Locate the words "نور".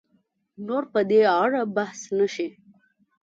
0.67-0.83